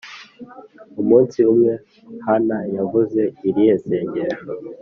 Umunsi 1.01 1.39
umwe 1.51 1.73
Hana 2.25 2.59
yavuze 2.75 3.21
irihe 3.47 3.75
sengesho 3.83 4.45